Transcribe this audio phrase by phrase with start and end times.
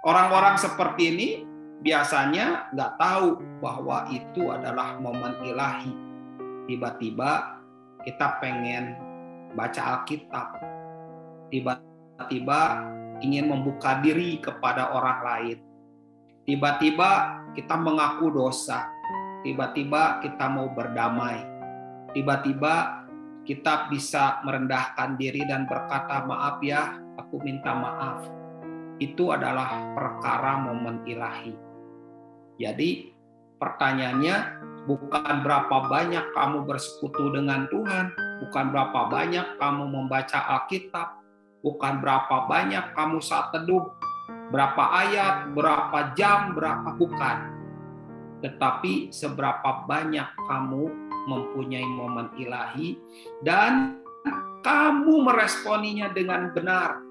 [0.00, 1.28] Orang-orang seperti ini
[1.84, 5.92] biasanya nggak tahu bahwa itu adalah momen ilahi.
[6.64, 7.60] Tiba-tiba
[8.08, 8.96] kita pengen
[9.52, 10.56] baca Alkitab.
[11.52, 12.60] Tiba-tiba
[13.20, 15.58] ingin membuka diri kepada orang lain.
[16.48, 18.88] Tiba-tiba kita mengaku dosa.
[19.44, 21.44] Tiba-tiba kita mau berdamai.
[22.16, 23.04] Tiba-tiba
[23.44, 28.39] kita bisa merendahkan diri dan berkata, "Maaf ya, aku minta maaf."
[29.00, 31.56] Itu adalah perkara momen ilahi.
[32.60, 33.16] Jadi
[33.56, 34.36] pertanyaannya
[34.84, 38.12] bukan berapa banyak kamu bersekutu dengan Tuhan,
[38.44, 41.08] bukan berapa banyak kamu membaca Alkitab,
[41.64, 43.88] bukan berapa banyak kamu saat teduh,
[44.52, 47.38] berapa ayat, berapa jam, berapa bukan.
[48.44, 50.84] Tetapi seberapa banyak kamu
[51.28, 52.96] mempunyai momen ilahi
[53.44, 54.00] dan
[54.60, 57.09] kamu meresponinya dengan benar